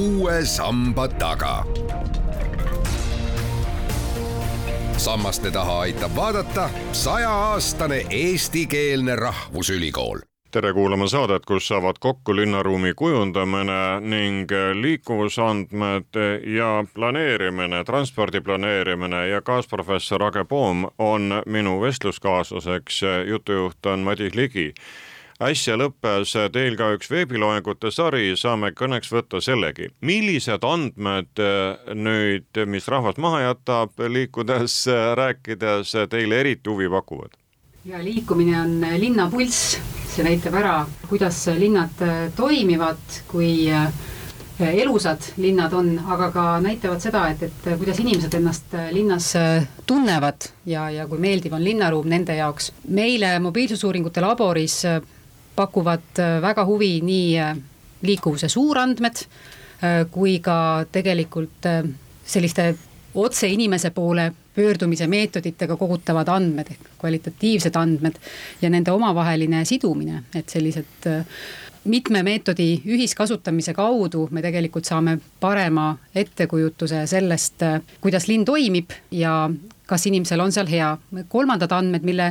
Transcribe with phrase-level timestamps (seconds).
[0.00, 1.64] uue samba taga.
[4.96, 10.18] sammaste taha aitab vaadata sajaaastane eestikeelne rahvusülikool.
[10.50, 14.48] Tere kuulama saadet, kus saavad kokku linnaruumi kujundamine ning
[14.80, 16.20] liikuvusandmed
[16.56, 24.72] ja planeerimine, transpordi planeerimine ja kaasprofessor Age Poom on minu vestluskaaslaseks, jutujuht on Madis Ligi
[25.40, 29.90] äsja lõppes teil ka üks veebiloengute sari, saame kõneks võtta sellegi.
[30.00, 31.40] millised andmed
[31.94, 37.36] nüüd, mis rahvast maha jätab, liikudes, rääkides, teile eriti huvi pakuvad?
[37.84, 39.78] ja liikumine on linna pulss
[40.10, 40.74] see näitab ära,
[41.08, 42.02] kuidas linnad
[42.36, 43.68] toimivad, kui
[44.60, 49.30] elusad linnad on, aga ka näitavad seda, et, et kuidas inimesed ennast linnas
[49.86, 52.72] tunnevad ja, ja kui meeldiv on linnaruum nende jaoks.
[52.88, 54.82] meile mobiilsusuuringute laboris
[55.60, 57.48] pakuvad väga huvi nii
[58.08, 59.24] liikuvuse suurandmed
[60.10, 60.56] kui ka
[60.92, 61.68] tegelikult
[62.24, 62.64] selliste
[63.14, 68.18] otse inimese poole pöördumise meetoditega kogutavad andmed ehk kvalitatiivsed andmed
[68.62, 71.24] ja nende omavaheline sidumine, et sellised äh,
[71.84, 79.50] mitme meetodi ühiskasutamise kaudu me tegelikult saame parema ettekujutuse sellest, äh, kuidas linn toimib ja
[79.90, 80.90] kas inimesel on seal hea.
[81.28, 82.28] kolmandad andmed, mille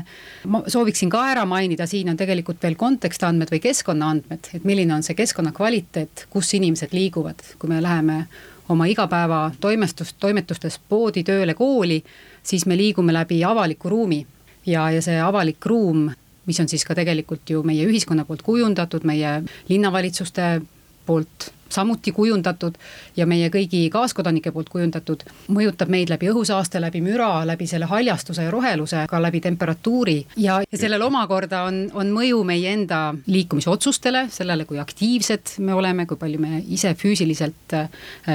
[0.48, 5.04] ma sooviksin ka ära mainida, siin on tegelikult veel kontekstandmed või keskkonnaandmed, et milline on
[5.06, 8.24] see keskkonna kvaliteet, kus inimesed liiguvad, kui me läheme
[8.70, 12.00] oma igapäeva toimestust, toimetustes poodi, tööle, kooli,
[12.44, 14.26] siis me liigume läbi avaliku ruumi.
[14.66, 16.10] ja, ja see avalik ruum,
[16.46, 20.60] mis on siis ka tegelikult ju meie ühiskonna poolt kujundatud, meie linnavalitsuste
[21.06, 22.78] poolt samuti kujundatud
[23.18, 28.46] ja meie kõigi kaaskodanike poolt kujundatud, mõjutab meid läbi õhusaaste, läbi müra, läbi selle haljastuse
[28.48, 30.18] ja roheluse, ka läbi temperatuuri.
[30.38, 36.06] ja, ja sellel omakorda on, on mõju meie enda liikumisotsustele, sellele, kui aktiivsed me oleme,
[36.06, 37.90] kui palju me ise füüsiliselt äh,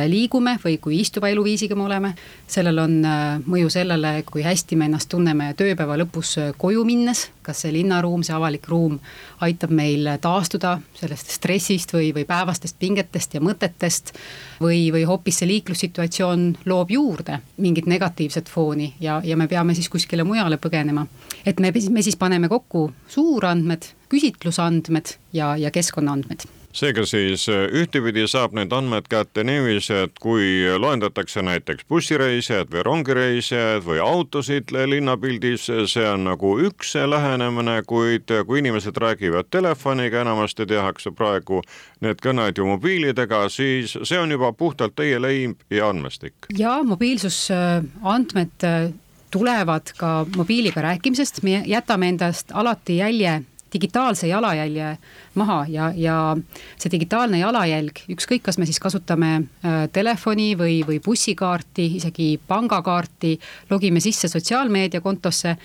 [0.09, 2.15] liigume või kui istuva eluviisiga me oleme.
[2.47, 7.29] sellel on äh, mõju sellele, kui hästi me ennast tunneme tööpäeva lõpus äh, koju minnes,
[7.45, 8.99] kas see linnaruum, see avalik ruum
[9.45, 14.15] aitab meil taastuda sellest stressist või, või päevastest pingetest ja mõtetest
[14.63, 19.89] või, või hoopis see liiklussituatsioon loob juurde mingit negatiivset fooni ja, ja me peame siis
[19.93, 21.07] kuskile mujale põgenema.
[21.47, 28.27] et me, me siis paneme kokku suurandmed, küsitlusandmed ja, ja keskkonnaandmed seega siis äh, ühtepidi
[28.31, 35.69] saab need andmed kätte niiviisi, et kui loendatakse näiteks bussireisijaid või rongireisijaid või autosid linnapildis,
[35.91, 41.63] see on nagu üks lähenemine, kuid kui inimesed räägivad telefoniga, enamasti tehakse praegu
[42.05, 46.51] need kõned ju mobiilidega, siis see on juba puhtalt teie leib ja andmestik.
[46.59, 48.93] ja mobiilsusandmed äh,
[49.35, 53.43] tulevad ka mobiiliga rääkimisest, me jätame endast alati jälje
[53.75, 54.97] digitaalse jalajälje
[55.35, 56.17] maha ja, ja
[56.79, 63.35] see digitaalne jalajälg, ükskõik, kas me siis kasutame äh, telefoni või, või bussikaarti, isegi pangakaarti,
[63.71, 65.57] logime sisse sotsiaalmeediakontosse,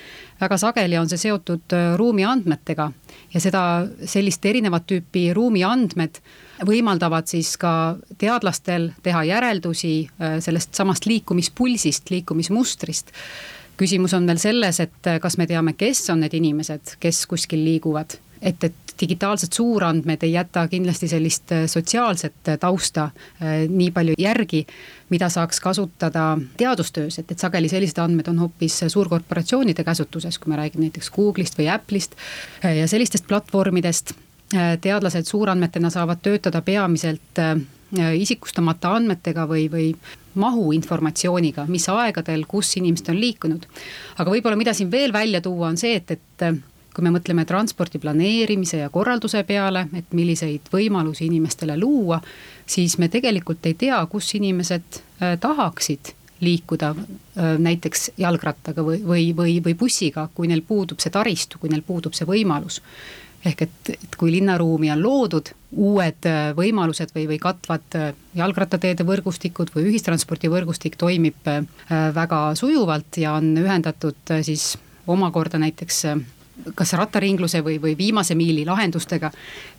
[0.41, 2.89] väga sageli on see seotud äh, ruumiandmetega.
[3.33, 3.63] Ja seda,
[4.09, 6.17] sellist erinevat tüüpi ruumiandmed
[6.65, 7.71] võimaldavad siis ka
[8.17, 13.13] teadlastel teha järeldusi äh, sellest samast liikumispulsist, liikumismustrist
[13.79, 17.63] küsimus on veel selles, et äh, kas me teame, kes on need inimesed, kes kuskil
[17.65, 18.19] liiguvad.
[18.41, 23.09] et, et digitaalsed suurandmed ei jäta kindlasti sellist äh, sotsiaalset äh, tausta
[23.67, 24.61] nii palju järgi,
[25.09, 30.59] mida saaks kasutada teadustöös, et, et sageli sellised andmed on hoopis suurkorporatsioonide käsutuses, kui me
[30.59, 32.15] räägime näiteks Google'ist või Apple'ist
[32.63, 34.13] ja sellistest platvormidest
[34.81, 37.43] teadlased suurandmetena saavad töötada peamiselt
[37.91, 39.91] isikustamata andmetega või, või
[40.39, 43.65] mahuinformatsiooniga, mis aegadel, kus inimesed on liikunud.
[44.17, 46.45] aga võib-olla, mida siin veel välja tuua, on see, et, et
[46.93, 52.19] kui me mõtleme transpordi planeerimise ja korralduse peale, et milliseid võimalusi inimestele luua,
[52.69, 56.13] siis me tegelikult ei tea, kus inimesed äh, tahaksid
[56.43, 61.71] liikuda äh, näiteks jalgrattaga või, või, või, või bussiga, kui neil puudub see taristu, kui
[61.71, 62.81] neil puudub see võimalus
[63.45, 69.05] ehk et, et kui linnaruumi on loodud uued äh, võimalused või, või katvad äh, jalgrattateede
[69.07, 71.61] võrgustikud või ühistranspordivõrgustik toimib äh,
[72.15, 74.73] väga sujuvalt ja on ühendatud siis
[75.09, 76.03] omakorda näiteks
[76.75, 79.29] kas rattaringluse või, või viimase miili lahendustega,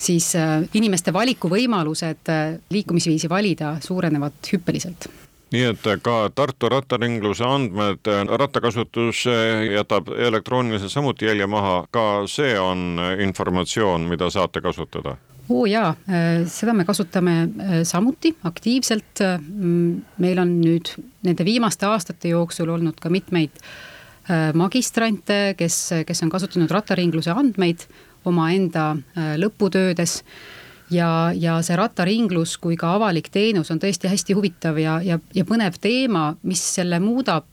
[0.01, 0.33] siis
[0.75, 2.31] inimeste valikuvõimalused
[2.73, 5.11] liikumisviisi valida suurenevad hüppeliselt
[5.53, 8.07] nii et ka Tartu rattaringluse andmed,
[8.39, 9.25] rattakasutus
[9.75, 15.17] jätab elektrooniliselt samuti jälje maha, ka see on informatsioon, mida saate kasutada?
[15.51, 15.95] oo jaa,
[16.47, 17.33] seda me kasutame
[17.83, 19.19] samuti aktiivselt.
[19.41, 20.93] Mm, meil on nüüd
[21.27, 23.59] nende viimaste aastate jooksul olnud ka mitmeid
[24.55, 27.83] magistrante, kes, kes on kasutanud rattaringluse andmeid
[28.29, 28.93] omaenda
[29.41, 30.21] lõputöödes
[30.91, 35.47] ja, ja see rattaringlus kui ka avalik teenus on tõesti hästi huvitav ja, ja, ja
[35.49, 37.47] põnev teema, mis selle muudab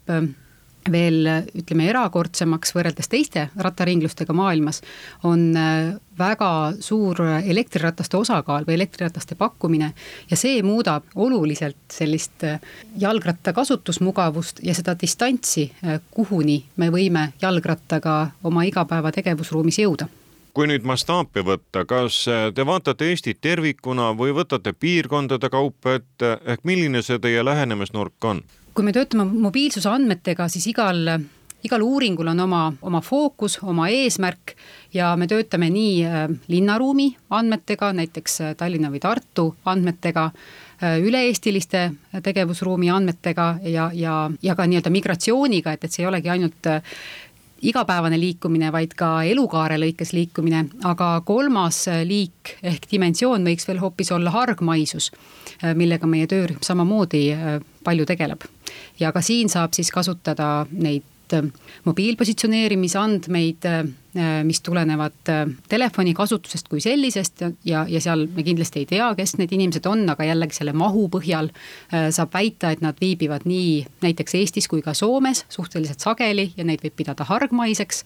[0.92, 4.82] veel ütleme erakordsemaks võrreldes teiste rattaringlustega maailmas,
[5.28, 6.52] on äh, väga
[6.84, 9.94] suur elektrirataste osakaal või elektrirataste pakkumine.
[10.30, 12.62] ja see muudab oluliselt sellist äh,
[12.98, 20.08] jalgratta kasutusmugavust ja seda distantsi, äh, kuhuni me võime jalgrattaga oma igapäeva tegevusruumis jõuda
[20.58, 26.66] kui nüüd mastaapi võtta, kas te vaatate Eestit tervikuna või võtate piirkondade kaupa ette, ehk
[26.66, 28.42] milline see teie lähenemisnurk on?
[28.78, 31.00] kui me töötame mobiilsuse andmetega, siis igal
[31.66, 34.54] igal uuringul on oma, oma fookus, oma eesmärk
[34.94, 40.28] ja me töötame nii äh, linnaruumi andmetega, näiteks äh, Tallinna või Tartu andmetega,
[40.84, 41.90] äh, üle-eestiliste
[42.24, 46.72] tegevusruumi andmetega ja, ja, ja ka nii-öelda migratsiooniga, et, et see ei olegi ainult
[47.62, 54.12] igapäevane liikumine, vaid ka elukaare lõikes liikumine, aga kolmas liik ehk dimensioon võiks veel hoopis
[54.16, 55.12] olla hargmaisus,
[55.76, 57.24] millega meie töörühm samamoodi
[57.84, 58.44] palju tegeleb.
[59.00, 61.04] ja ka siin saab siis kasutada neid
[61.84, 63.86] mobiilpositsioneerimise andmeid Äh,
[64.44, 69.36] mis tulenevad äh, telefoni kasutusest kui sellisest ja, ja seal me kindlasti ei tea, kes
[69.38, 73.84] need inimesed on, aga jällegi selle mahu põhjal äh, saab väita, et nad viibivad nii
[74.06, 78.04] näiteks Eestis kui ka Soomes suhteliselt sageli ja neid võib pidada hargmaiseks.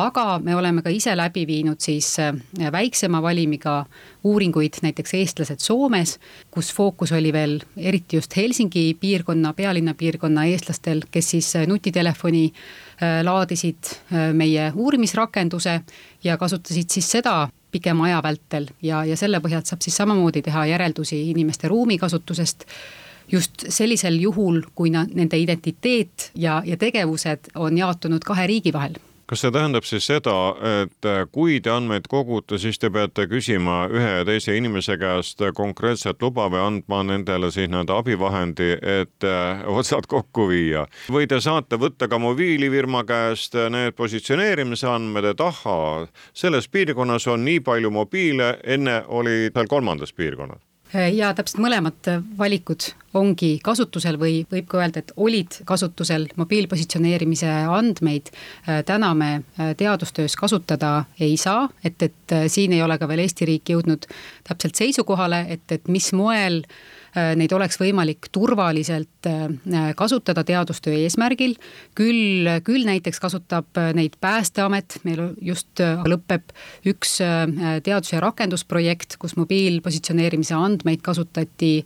[0.00, 2.16] aga me oleme ka ise läbi viinud siis
[2.72, 3.84] väiksema valimiga
[4.24, 6.18] uuringuid, näiteks eestlased Soomes,
[6.50, 12.89] kus fookus oli veel eriti just Helsingi piirkonna, pealinna piirkonna eestlastel, kes siis nutitelefoni Äh,
[13.24, 15.80] laadisid äh, meie uurimisrakenduse
[16.24, 18.66] ja kasutasid siis seda pikema aja vältel.
[18.82, 22.66] Ja, ja selle põhjalt saab siis samamoodi teha järeldusi inimeste ruumikasutusest
[23.30, 28.98] just sellisel juhul, kui nad, nende identiteet ja, ja tegevused on jaotunud kahe riigi vahel
[29.30, 30.34] kas see tähendab siis seda,
[30.82, 36.22] et kui te andmeid kogute, siis te peate küsima ühe ja teise inimese käest konkreetset
[36.22, 40.86] luba või andma nendele siis nii-öelda abivahendi, et äh, otsad kokku viia?
[41.14, 47.46] või te saate võtta ka mobiilifirma käest need positsioneerimise andmed, et ahhaa, selles piirkonnas on
[47.46, 50.69] nii palju mobiile, enne oli seal kolmandas piirkonnas?
[51.14, 52.08] Ja täpselt mõlemad
[52.38, 58.30] valikud ongi kasutusel või võib ka öelda, et olid kasutusel mobiilpositsioneerimise andmeid.
[58.86, 59.42] täna me
[59.76, 64.06] teadustöös kasutada ei saa, et, et siin ei ole ka veel Eesti riik jõudnud
[64.46, 66.99] täpselt seisukohale, et, et mis moel äh, Äh,
[67.36, 71.56] neid oleks võimalik turvaliselt äh, kasutada teadustöö eesmärgil.
[71.94, 76.52] küll, küll näiteks kasutab äh, neid Päästeamet, meil just lõpeb
[76.86, 77.18] üks
[77.84, 81.84] teadus- ja rakendusprojekt, kus mobiilpositsioneerimise andmeid kasutati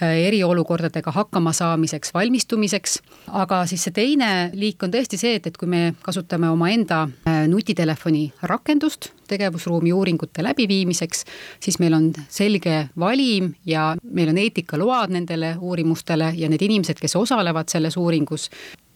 [0.00, 3.00] eriolukordadega hakkama saamiseks, valmistumiseks.
[3.28, 7.06] aga siis see teine liik on tõesti see, et, et kui me kasutame omaenda
[7.48, 11.24] nutitelefoni rakendust tegevusruumi uuringute läbiviimiseks,
[11.62, 17.16] siis meil on selge valim ja meil on eetikaload nendele uurimustele ja need inimesed, kes
[17.16, 18.50] osalevad selles uuringus,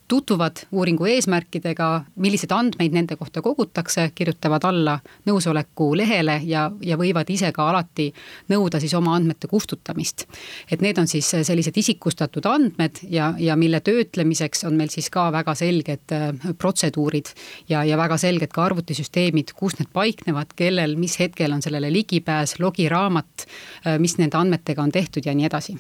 [0.09, 1.89] tutvuvad uuringu eesmärkidega,
[2.21, 8.11] milliseid andmeid nende kohta kogutakse, kirjutavad alla nõusoleku lehele ja, ja võivad ise ka alati
[8.53, 10.27] nõuda siis oma andmete kustutamist.
[10.71, 15.31] et need on siis sellised isikustatud andmed ja, ja mille töötlemiseks on meil siis ka
[15.33, 17.33] väga selged äh, protseduurid
[17.69, 22.59] ja, ja väga selged ka arvutisüsteemid, kus need paiknevad, kellel, mis hetkel on sellele ligipääs,
[22.61, 23.49] logiraamat,
[23.87, 25.79] äh, mis nende andmetega on tehtud ja nii edasi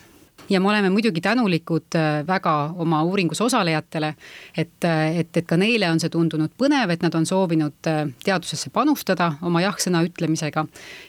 [0.50, 4.14] ja me oleme muidugi tänulikud äh, väga oma uuringus osalejatele,
[4.56, 8.06] et, äh, et, et ka neile on see tundunud põnev, et nad on soovinud äh,
[8.24, 10.66] teadusesse panustada oma jah-sõna ütlemisega.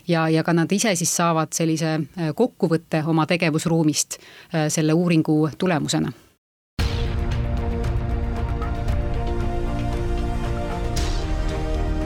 [0.08, 2.00] ja, ja ka nad ise siis saavad sellise
[2.36, 4.20] kokkuvõtte oma tegevusruumist
[4.70, 6.12] selle uuringu tulemusena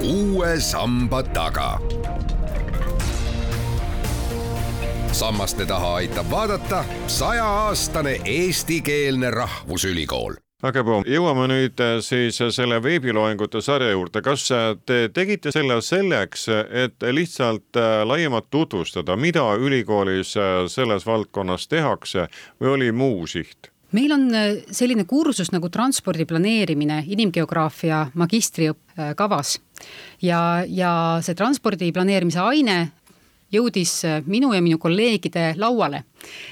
[0.09, 1.77] uue samba taga
[5.19, 10.37] sammaste taha aitab vaadata sajaaastane eestikeelne rahvusülikool.
[10.63, 15.81] Väga hea, jõuame nüüd äh, siis selle veebiloengute sarja juurde, kas äh, te tegite selle
[15.83, 16.45] selleks,
[16.85, 20.37] et lihtsalt äh, laiemalt tutvustada, mida ülikoolis
[20.71, 22.29] selles valdkonnas tehakse
[22.61, 23.73] või oli muu siht?
[23.91, 24.27] meil on
[24.69, 29.55] selline kursus nagu transpordi planeerimine inimgeograafia magistriõppekavas
[30.21, 30.91] ja, ja
[31.25, 32.77] see transpordi planeerimise aine
[33.51, 36.03] jõudis äh, minu ja minu kolleegide lauale.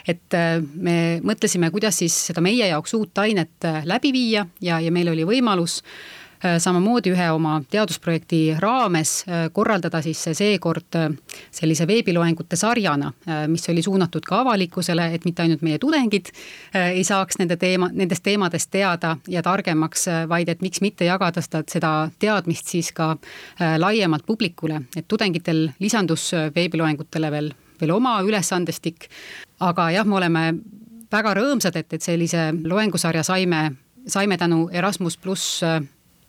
[0.07, 4.79] et äh, me mõtlesime, kuidas siis seda meie jaoks uut ainet äh, läbi viia ja,
[4.79, 6.26] ja meil oli võimalus Äh,
[6.60, 11.10] samamoodi ühe oma teadusprojekti raames äh, korraldada siis seekord äh,
[11.51, 13.12] sellise veebiloengute sarjana,
[13.48, 16.29] mis oli suunatud ka avalikkusele, et mitte ainult meie tudengid
[16.77, 21.63] ei saaks nende teema, nendest teemadest teada ja targemaks, vaid et miks mitte jagada seda,
[21.70, 23.15] seda teadmist siis ka
[23.77, 29.10] laiemalt publikule, et tudengitel lisandus veebiloengutele veel veel oma ülesandestik.
[29.60, 30.53] aga jah, me oleme
[31.12, 33.72] väga rõõmsad, et, et sellise loengusarja saime,
[34.08, 35.63] saime tänu Erasmus pluss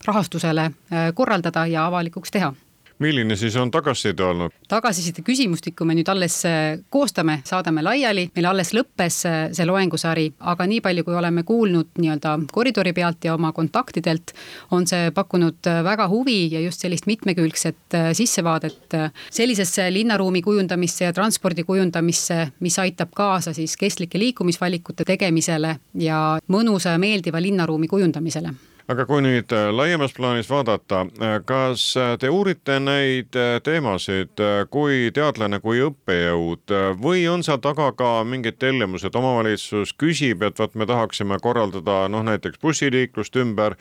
[0.06, 0.70] rahastusele
[1.14, 2.54] korraldada ja avalikuks teha.
[2.98, 4.54] Milline siis on tagasiside olnud?
[4.68, 10.24] tagasiside küsimustikku me nüüd alles äh, koostame, saadame laiali, meil alles lõppes äh, see loengusari,
[10.50, 14.34] aga nii palju, kui oleme kuulnud nii-öelda koridori pealt ja oma kontaktidelt,
[14.74, 18.96] on see pakkunud äh, väga huvi ja just sellist mitmekülgset sissevaadet
[19.30, 26.96] sellisesse linnaruumi kujundamisse ja transpordi kujundamisse, mis aitab kaasa siis kestlike liikumisvalikute tegemisele ja mõnusa
[26.96, 28.52] ja meeldiva linnaruumi kujundamisele
[28.88, 34.40] aga kui nüüd äh, laiemas plaanis vaadata, äh, kas äh, te uurite neid teemasid
[34.72, 40.74] kui teadlane, kui õppejõud või on seal taga ka mingid tellimused, omavalitsus küsib, et vot
[40.74, 43.76] me tahaksime korraldada noh, näiteks bussiliiklust ümber,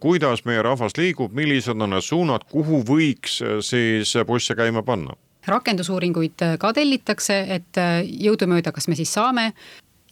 [0.00, 5.16] kuidas meie rahvas liigub, millised on need suunad, kuhu võiks siis busse käima panna?
[5.42, 7.78] rakendusuuringuid ka tellitakse, et
[8.22, 9.48] jõudumööda, kas me siis saame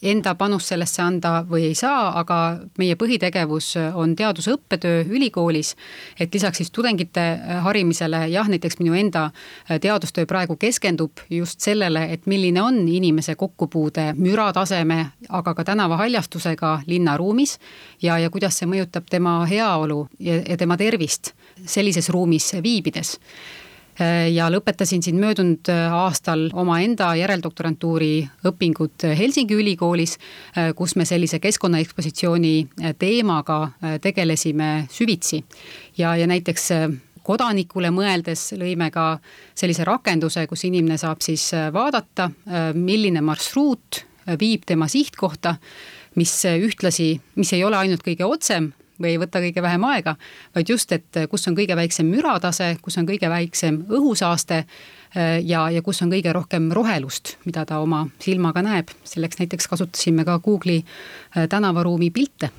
[0.02, 2.38] enda panust sellesse anda või ei saa, aga
[2.78, 5.74] meie põhitegevus on teadus- ja õppetöö ülikoolis.
[6.20, 11.60] et lisaks siis tudengite äh, harimisele, jah, näiteks minu enda äh, teadustöö praegu keskendub just
[11.60, 17.58] sellele, et milline on inimese kokkupuude mürataseme, aga ka tänavahaljastusega linnaruumis.
[18.02, 21.32] ja, ja kuidas see mõjutab tema heaolu ja, ja tema tervist
[21.66, 23.18] sellises ruumis viibides
[24.32, 28.14] ja lõpetasin siin möödunud äh, aastal omaenda järeldoktorantuuri
[28.48, 30.16] õpingud Helsingi ülikoolis,
[30.56, 32.54] äh, kus me sellise keskkonnaekspositsiooni
[32.98, 33.60] teemaga
[34.00, 35.44] tegelesime süvitsi.
[35.98, 36.68] ja, ja näiteks
[37.22, 39.18] kodanikule mõeldes lõime ka
[39.54, 42.30] sellise rakenduse, kus inimene saab siis vaadata,
[42.74, 44.04] milline marsruut
[44.40, 45.54] viib tema sihtkohta,
[46.16, 50.16] mis ühtlasi, mis ei ole ainult kõige otsem, või ei võta kõige vähem aega,
[50.54, 55.66] vaid just, et kus on kõige väiksem müratase, kus on kõige väiksem õhusaaste äh, ja,
[55.70, 58.90] ja kus on kõige rohkem rohelust, mida ta oma silmaga näeb.
[59.04, 62.50] selleks näiteks kasutasime ka Google'i äh, tänavaruumi pilte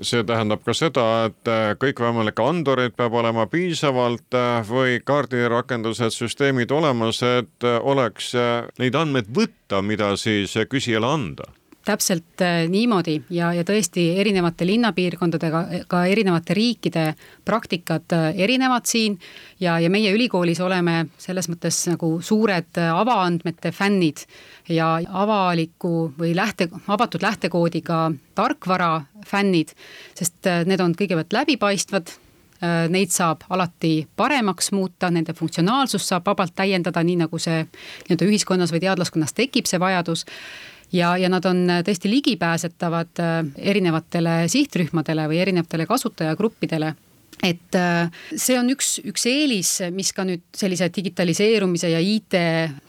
[0.00, 4.32] see tähendab ka seda, et kõikvõimalikke andureid peab olema piisavalt
[4.64, 8.32] või kaardirakendused, süsteemid olemas, et oleks
[8.80, 11.50] neid andmeid võtta, mida siis küsijale anda
[11.90, 13.18] täpselt äh, niimoodi.
[13.34, 17.04] Ja, ja tõesti erinevate linnapiirkondadega, ka erinevate riikide
[17.46, 19.18] praktikad äh, erinevad siin.
[19.60, 24.24] ja, ja meie ülikoolis oleme selles mõttes nagu suured äh, avaandmete fännid.
[24.70, 28.92] Ja avaliku või lähte, avatud lähtekoodiga tarkvara
[29.26, 29.72] fännid,
[30.14, 32.12] sest need on kõigepealt läbipaistvad.
[32.92, 38.74] Neid saab alati paremaks muuta, nende funktsionaalsust saab vabalt täiendada, nii nagu see nii-öelda ühiskonnas
[38.74, 40.26] või teadlaskonnas tekib see vajadus
[40.92, 43.38] ja, ja nad on äh, tõesti ligipääsetavad äh,
[43.72, 46.94] erinevatele sihtrühmadele või erinevatele kasutajagruppidele.
[47.46, 52.36] Et äh, see on üks, üks eelis, mis ka nüüd sellise digitaliseerumise ja IT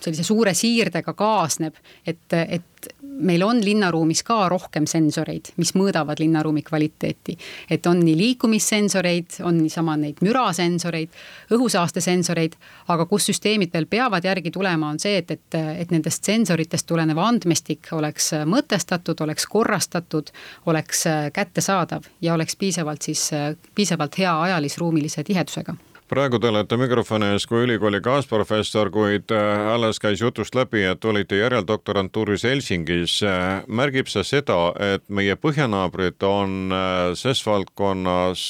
[0.04, 2.68] sellise suure siirdega kaasneb, et, et
[3.02, 7.38] meil on linnaruumis ka rohkem sensoreid, mis mõõdavad linnaruumi kvaliteeti.
[7.70, 11.10] et on nii liikumissensoreid, on niisama neid mürasensoreid,
[11.52, 12.56] õhusaastesensoreid,
[12.88, 17.18] aga kus süsteemid veel peavad järgi tulema, on see, et, et, et nendest sensoritest tulenev
[17.18, 20.32] andmestik oleks mõtestatud, oleks korrastatud,
[20.66, 23.30] oleks kättesaadav ja oleks piisavalt siis,
[23.76, 25.78] piisavalt hea ajalisruumilise tihedusega
[26.12, 31.06] praegu te olete mikrofoni ees kui ülikooli kaasprofessor, kuid äh, alles käis jutust läbi, et
[31.08, 33.22] olite järeldoktorantuuris Helsingis.
[33.24, 34.58] Äh, märgib see seda,
[34.94, 38.44] et meie põhjanaabrid on äh, ses valdkonnas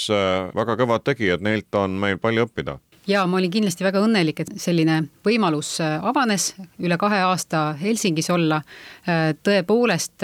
[0.57, 2.79] väga kõvad tegijad, neilt on meil palju õppida?
[3.09, 8.61] ja ma olin kindlasti väga õnnelik, et selline võimalus avanes üle kahe aasta Helsingis olla.
[9.43, 10.23] tõepoolest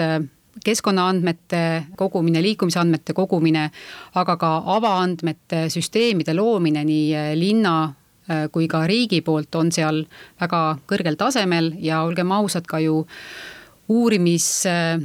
[0.64, 1.62] keskkonnaandmete
[1.96, 3.68] kogumine, liikumisandmete kogumine,
[4.14, 10.04] aga ka avaandmete süsteemide loomine nii äh, linna äh, kui ka riigi poolt on seal
[10.40, 13.02] väga kõrgel tasemel ja olgem ausad, ka ju
[13.88, 14.98] uurimis äh,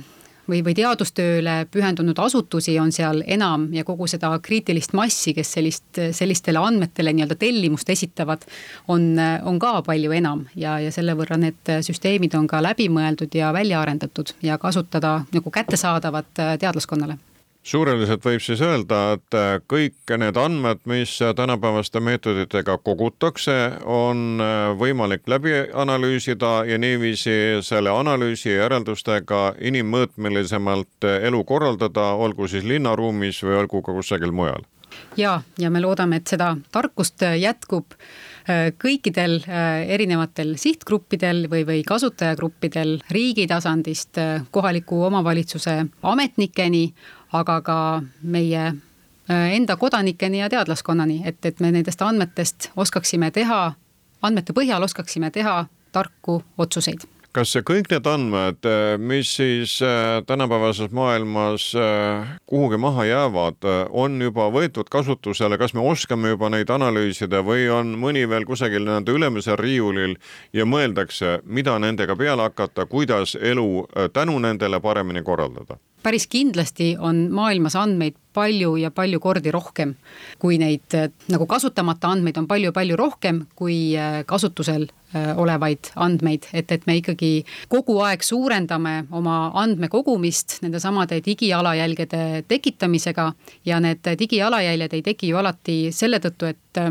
[0.49, 6.01] või, või teadustööle pühendunud asutusi on seal enam ja kogu seda kriitilist massi, kes sellist,
[6.11, 8.45] sellistele andmetele nii-öelda tellimust esitavad,
[8.87, 10.45] on, on ka palju enam.
[10.55, 15.53] Ja, ja selle võrra need süsteemid on ka läbimõeldud ja välja arendatud ja kasutada nagu
[15.53, 17.19] kättesaadavad teadlaskonnale
[17.63, 23.55] suureliselt võib siis öelda, et äh, kõik need andmed, mis tänapäevaste meetoditega kogutakse,
[23.87, 32.49] on äh, võimalik läbi analüüsida ja niiviisi selle analüüsi järeldustega inimmõõtmelisemalt äh, elu korraldada, olgu
[32.51, 34.67] siis linnaruumis või olgu ka kusagil mujal.
[35.17, 37.95] ja, ja me loodame, et seda tarkust jätkub
[38.77, 39.37] kõikidel
[39.87, 44.19] erinevatel sihtgruppidel või, või kasutajagruppidel riigi tasandist
[44.51, 46.83] kohaliku omavalitsuse ametnikeni
[47.33, 47.77] aga ka
[48.21, 53.73] meie äh, enda kodanikeni ja teadlaskonnani, et, et me nendest andmetest oskaksime teha,
[54.21, 58.67] andmete põhjal oskaksime teha tarku otsuseid kas kõik need andmed,
[59.01, 65.81] mis siis äh, tänapäevases maailmas äh, kuhugi maha jäävad, on juba võetud kasutusele, kas me
[65.81, 70.13] oskame juba neid analüüsida või on mõni veel kusagil nende ülemisel riiulil
[70.53, 75.81] ja mõeldakse, mida nendega peale hakata, kuidas elu äh, tänu nendele paremini korraldada?
[76.03, 79.93] Päris kindlasti on maailmas andmeid palju ja palju kordi rohkem,
[80.41, 80.95] kui neid
[81.31, 86.97] nagu kasutamata andmeid on palju-palju rohkem kui äh, kasutusel äh, olevaid andmeid, et, et me
[86.99, 93.31] ikkagi kogu aeg suurendame oma andmekogumist nendesamade digijalajälgede tekitamisega
[93.65, 96.83] ja need digijalajäljed ei teki ju alati selle tõttu, et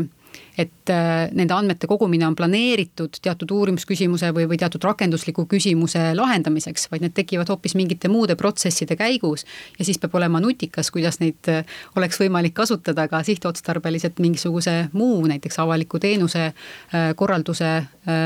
[0.57, 6.89] et äh, nende andmete kogumine on planeeritud teatud uurimusküsimuse või, või teatud rakendusliku küsimuse lahendamiseks,
[6.91, 9.45] vaid need tekivad hoopis mingite muude protsesside käigus.
[9.79, 11.63] ja siis peab olema nutikas, kuidas neid äh,
[11.95, 17.73] oleks võimalik kasutada ka sihtotstarbeliselt mingisuguse muu, näiteks avaliku teenuse äh, korralduse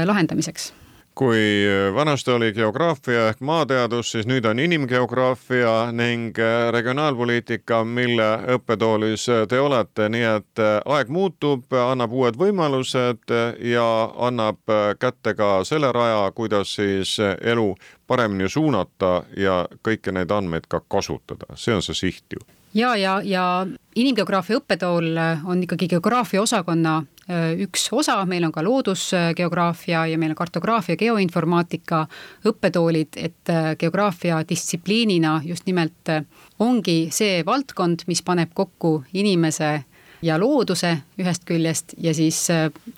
[0.06, 0.72] lahendamiseks
[1.18, 9.26] kui vanasti oli geograafia ehk maateadus, siis nüüd on inimgeograafia ning äh, regionaalpoliitika, mille õppetoolis
[9.50, 13.34] te olete, nii et äh, aeg muutub, annab uued võimalused
[13.74, 13.88] ja
[14.30, 17.72] annab äh, kätte ka selle raja, kuidas siis elu
[18.08, 22.46] paremini suunata ja kõiki neid andmeid ka kasutada, see on see siht ju.
[22.78, 25.16] Ja, ja, ja inimgeograafia õppetool
[25.50, 27.17] on ikkagi geograafia osakonna äh,
[27.60, 32.06] üks osa, meil on ka loodusgeograafia ja meil on kartograafia, geoinformaatika
[32.48, 36.24] õppetoolid, et äh, geograafia distsipliinina just nimelt äh,
[36.60, 39.84] ongi see valdkond, mis paneb kokku inimese
[40.22, 42.48] ja looduse ühest küljest ja siis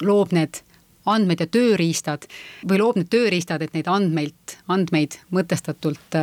[0.02, 0.62] loob need
[1.10, 2.30] andmed ja tööriistad
[2.70, 6.20] või loob need tööriistad, et neid andmeid, andmeid mõtestatult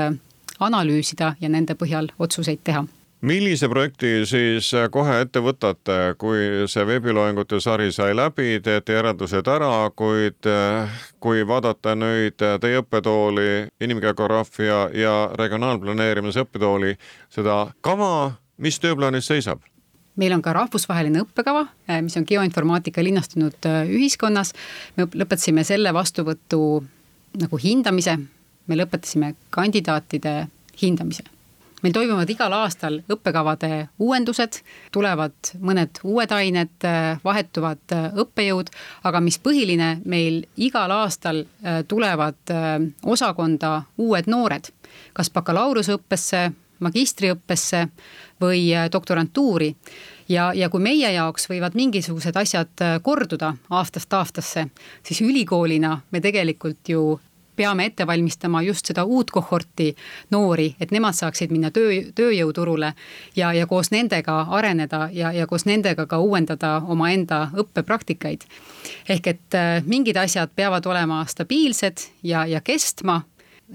[0.61, 2.87] analüüsida ja nende põhjal otsuseid teha
[3.21, 9.49] millise projekti siis äh, kohe ette võtate, kui see veebiloengute sari sai läbi, teete järeldused
[9.49, 16.97] ära, kuid äh, kui vaadata nüüd äh, teie õppetooli, inimgeograafia ja regionaalplaneerimise õppetooli,
[17.33, 19.65] seda kava, mis tööplaanis seisab?
[20.17, 21.67] meil on ka rahvusvaheline õppekava,
[22.01, 24.55] mis on geoinformaatika linnastunud ühiskonnas.
[24.97, 26.81] me lõpetasime selle vastuvõtu
[27.37, 28.17] nagu hindamise,
[28.65, 30.39] me lõpetasime kandidaatide
[30.81, 31.36] hindamise
[31.83, 33.71] meil toimuvad igal aastal õppekavade
[34.03, 34.61] uuendused,
[34.93, 36.87] tulevad mõned uued ained,
[37.25, 38.71] vahetuvad õppejõud,
[39.09, 44.71] aga mis põhiline, meil igal aastal äh, tulevad äh, osakonda uued noored,
[45.17, 46.47] kas bakalaureuseõppesse,
[46.81, 47.87] magistriõppesse
[48.41, 49.75] või äh, doktorantuuri.
[50.29, 54.65] Ja, ja kui meie jaoks võivad mingisugused asjad korduda aastast aastasse,
[55.07, 57.21] siis ülikoolina me tegelikult ju
[57.57, 59.95] peame ette valmistama just seda uut kohorti
[60.31, 62.93] noori, et nemad saaksid minna töö, tööjõuturule
[63.37, 68.47] ja, ja koos nendega areneda ja, ja koos nendega ka uuendada omaenda õppepraktikaid.
[69.09, 73.23] ehk et äh, mingid asjad peavad olema stabiilsed ja, ja kestma,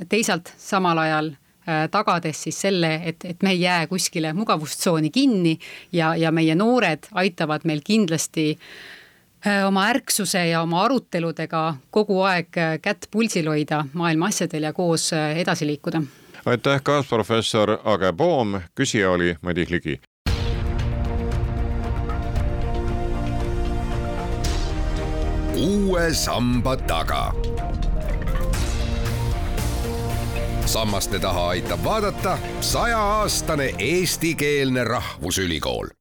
[0.09, 5.59] teisalt samal ajal äh, tagades siis selle, et, et me ei jää kuskile mugavustsooni kinni
[5.91, 9.00] ja, ja meie noored aitavad meil kindlasti äh,
[9.67, 15.13] oma ärksuse ja oma aruteludega kogu aeg äh, kätt pulsil hoida maailma asjadel ja koos
[15.13, 16.01] äh, edasi liikuda.
[16.45, 20.01] aitäh, kaasprofessor Age Poom, küsija oli Madis Ligi.
[25.55, 27.33] uue samba taga.
[30.65, 36.00] sammaste taha aitab vaadata sajaaastane eestikeelne rahvusülikool